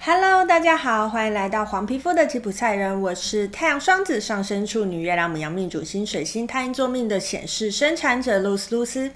[0.00, 3.02] Hello，大家好，欢迎来到黄皮肤的吉普赛人。
[3.02, 9.10] 我是太阳双子上升处女月亮母羊命主星水星太阴坐命的显示生产者露丝露丝。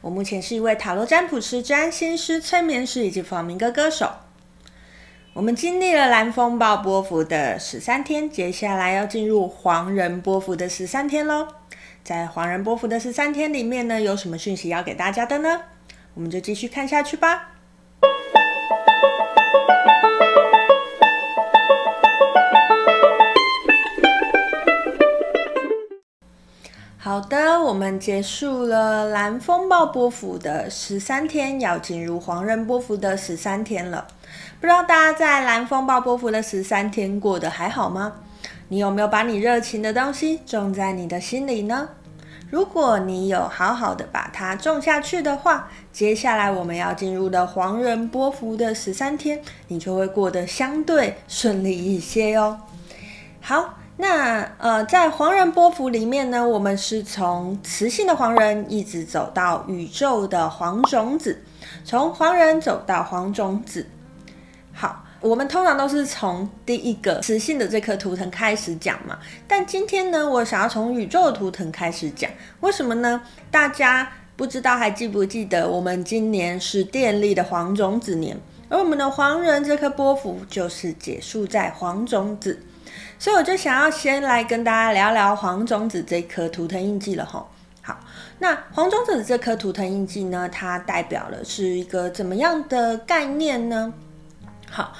[0.00, 4.10] 我目前是一位塔罗占卜师、占星师、催眠师以及弗明哥歌手。
[5.34, 11.46] 我们经历了蓝风暴波幅的十三天，接下来要进入黄人波幅的十三天喽。
[12.02, 15.60] 在黄人波幅的十三天里面呢，有什么讯息要给大家的呢？
[16.14, 17.57] 我们就继续看下去吧。
[27.68, 34.06] 我们结束了蓝风暴波幅的十三天，要进入黄人波幅的十三天了。
[34.58, 38.14] 不知道大家在蓝风暴波幅的十三天过得还好吗？
[38.68, 41.90] 你有没有把你热情的东西种在你的心里呢？
[42.48, 52.60] 如果你有好好的把它种下去的话，接下来我们要进入的黄人波幅的十三天，你就会过得相对顺利一些哦。
[53.42, 53.74] 好。
[54.00, 61.42] 那呃，在黄人波幅里面呢，我们是从磁性的黄人一直走到宇宙的黄种子，
[61.84, 63.84] 从黄人走到黄种子。
[64.72, 69.18] 好，我们通常都是从第一个磁性的这颗图腾开始讲嘛，
[69.48, 73.20] 但今天呢，我想要从宇宙的图腾开始讲，为什么呢？
[73.50, 82.62] 大家不知道还记不记得，我们今年是电力的黄种子年，而我们的黄人这颗波幅就是结束在黄种子。
[83.18, 87.48] 所以我就想要先来跟大家聊聊黄种子这颗图腾印记了吼。
[87.82, 87.98] 好，
[88.38, 93.92] 那黄种子这颗图腾印记呢，它代表了是一个怎么样的概念呢？
[94.70, 94.92] 好，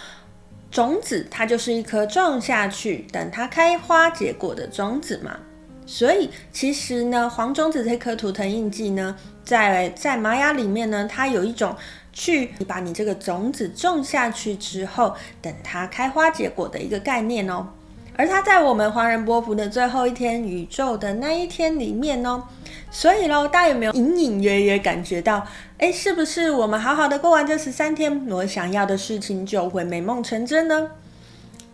[0.71, 5.39] 种子它就是一颗种下去，等它开花结果的种子嘛。
[5.85, 9.15] 所以其实呢，黄种子这颗图腾印记呢，
[9.45, 11.77] 在在玛雅里面呢，它有一种
[12.13, 17.67] 去你把你这个种子种下去之后，等它开花结果的一个概念哦。
[18.19, 22.43] 而他在我们华人波普的最后一天，宇宙的那一天里面哦，
[22.91, 25.47] 所以喽，大家有没有隐隐约约感觉到，
[25.77, 30.91] 诶，是不是我们好好的过完这十三天，我想要的事情就会美梦成真呢？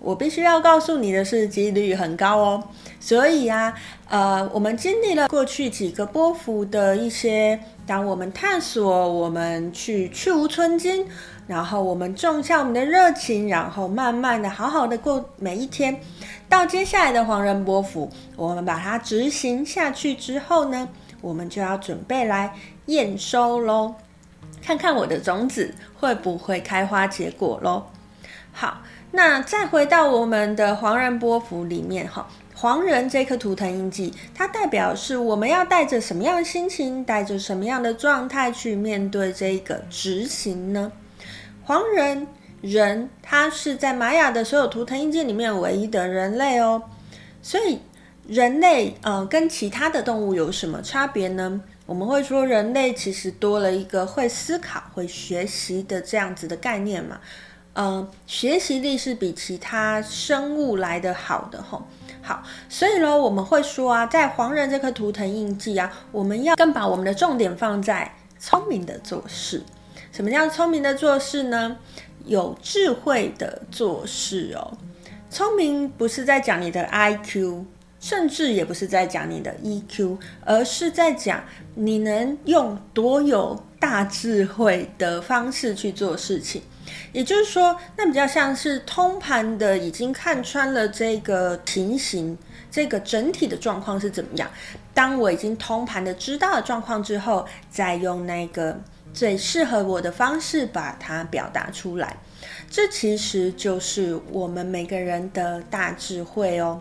[0.01, 2.63] 我必须要告诉你的是，几率很高哦。
[3.05, 3.75] 所以啊，
[4.09, 11.07] 呃，我们经历了过去几个波幅的一些，当我们探索，我们去去无存金。
[11.47, 16.01] 然后我们种下我们的热情，然后慢慢的好好的过每一天。
[16.49, 20.89] 到接下来的黄人波幅，我们把它执行下去之后呢，
[21.21, 22.55] 我们就要准备来
[22.87, 23.97] 验收喽，
[24.63, 27.85] 看看我的种子会不会开花结果喽。
[28.51, 28.79] 好，
[29.11, 32.27] 那再回到我们的黄人波幅里面哈，
[32.65, 40.91] 黄人这颗图腾印记，它代表是我们要带着什么样的心情，带着什么样的状态去面对这一个执行呢？
[41.63, 42.27] 黄人
[42.63, 46.83] 人，他是在玛雅的所有图腾印记里面唯一的人类哦。
[47.43, 47.81] 所以
[48.27, 51.61] 人类呃跟其他的动物有什么差别呢？
[51.85, 57.21] 我们会说人类其实多了一个会思考、会学习的这样子的概念嘛。
[57.75, 61.87] 呃，学习力是比其他生物来得好的吼。
[62.27, 69.63] 好，所以呢，我们会说啊，在黄人这颗图腾印记啊，我们要更把我们的重点放在聪明的做事。
[70.11, 71.77] 什么叫聪明的做事呢？
[72.25, 74.73] 有智慧的做事哦。
[75.29, 77.63] 聪明不是在讲你的 IQ，
[78.01, 86.63] 甚至也不是在讲你的 EQ，而是在讲你能用多有大智慧的方式去做事情。
[87.13, 92.39] 也就是说，那比较像是通盘的，已经看穿了这个情形，
[92.71, 94.51] 这个整体的状况是怎么样。
[94.95, 98.81] 当我已经通盘的知道了状况之后，再用那个。
[99.13, 102.17] 最适合我的方式把它表达出来，
[102.69, 106.81] 这其实就是我们每个人的大智慧哦。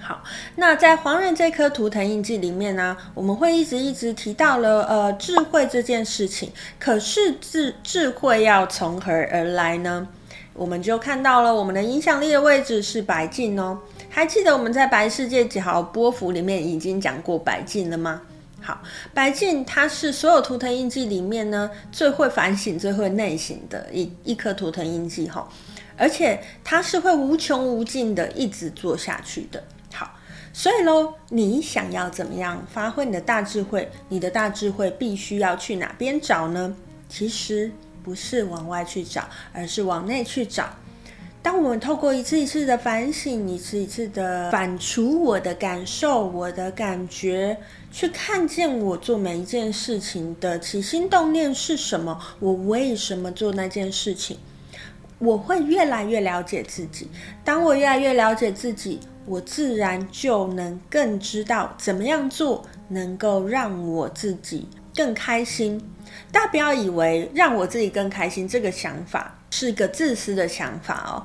[0.00, 0.22] 好，
[0.56, 6.50] 那在黄人这颗图腾印记里面呢，我们会一直一直提到了呃智慧这件事情。
[6.78, 10.08] 可是智智慧要从何而来呢？
[10.54, 13.78] 我们就看到了我们的影响力的位置是白镜哦。
[14.08, 18.22] 还记得我们在白世界几号波幅里面已经讲过白镜了吗？
[18.60, 18.80] 好，
[19.14, 25.46] 白镜它是所有图腾印记里面呢最会反省、最会内省的一一颗图腾印记哈，
[25.96, 29.62] 而且它是会无穷无尽的一直做下去的。
[30.58, 33.88] 所以喽，你想要怎么样发挥你的大智慧？
[34.08, 36.74] 你的大智慧必须要去哪边找呢？
[37.08, 37.70] 其实
[38.02, 39.22] 不是往外去找，
[39.52, 40.68] 而是往内去找。
[41.40, 47.56] 当我们透过一次一次的反省，一次一次的反刍我的感受、我的感觉，
[47.92, 54.36] 去看见我做每一件事情的起心动念是什么，我为什么做那件事情，
[55.20, 57.08] 我会越来越了解自己。
[57.44, 58.98] 当我越来越了解自己，
[59.28, 64.66] 我自然就能更知道怎么样做能够让我自己
[64.96, 65.80] 更开心。
[66.32, 71.22] 大家不要以为让我自己更开心这个想法是个自私的想法哦。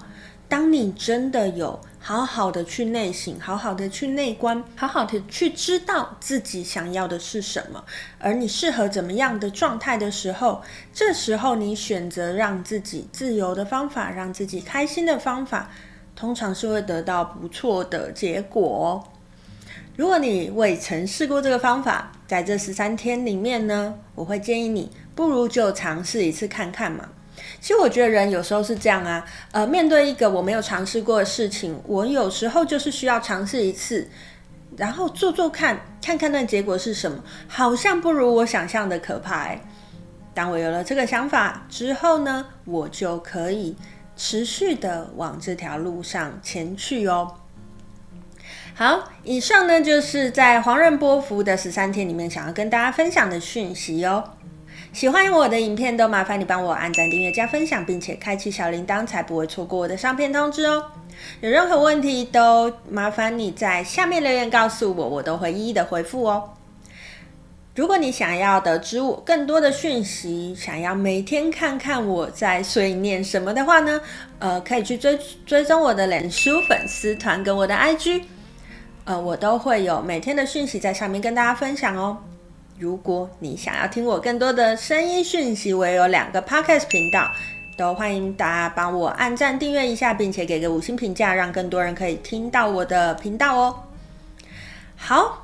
[0.50, 7.84] 当你真的有好好的去内省，好好的去内观，好好的去知道自己想要的是什么，
[8.20, 10.62] 而你适合怎么样的状态的时候，
[10.94, 15.72] 这时候你选择让自己自由的方法，让自己开心的方法，
[16.16, 19.04] 通常是会得到不错的结果。
[19.96, 27.10] 如果你未曾试过这个方法，在这十三天里面呢，我会建议你，不如就尝试一次看看嘛。
[27.60, 34.08] 其实我觉得人有时候是这样啊，呃，面对一个我没有尝试过的事情，我有时候就是需要尝试一次，
[34.78, 39.62] 然后做做看，看看那结果是什么，好像不如我想象的可怕欸。
[40.34, 43.76] 当我有了这个想法之后呢，我就可以
[44.16, 47.36] 持续的往这条路上前去哦。
[48.76, 54.24] 好，以上呢就是在黄人波符的十三天里面想要跟大家分享的讯息哦。
[54.92, 60.86] 喜欢我的影片都麻烦你帮我按赞、订阅、加分享，并且开启小铃铛，才不会错过我的上片通知哦。
[61.42, 66.50] 有任何问题都麻烦你在下面留言告诉我，我都会一一的回复哦。
[67.76, 74.00] 如果你想要得知我更多的讯息，想要每天看看我在碎念什么的话呢，
[74.38, 78.22] 呃，可以去追追踪我的脸书粉丝团跟我的 IG，
[79.06, 82.16] 呃，我都会有每天的讯息在上面跟大家分享哦。
[82.78, 87.28] 如果你想要听我更多的声音讯息，我也有两个 podcast 频道，
[87.76, 93.76] 都欢迎大家帮我按赞订阅一下，并且给个五星评价，让更多人可以听到我的频道哦。
[94.96, 95.43] 好，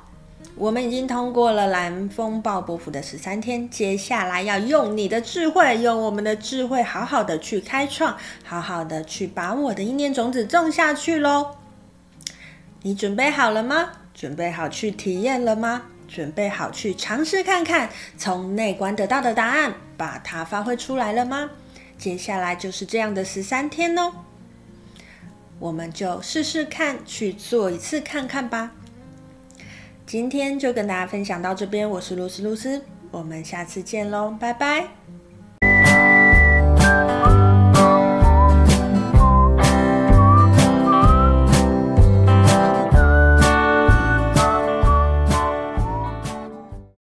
[0.60, 11.56] 我们已经通过了蓝风暴波幅的十三天，接下来要用你的智慧，用我们的智慧，好好的去开创，好好的去把我的意念种子种下去喽。
[12.82, 13.92] 你准备好了吗？
[14.14, 15.84] 准备好去体验了吗？
[16.10, 21.52] 准备好去尝试看看，从内观得到的答案，把它发挥出来了吗？
[21.98, 24.12] 接下来就是这样的十三天哦，
[25.58, 28.74] 我们就试试看，去做一次看看吧。
[30.10, 34.88] 今天就跟大家分享到这边，我是露丝露丝，我们下次见喽，拜拜。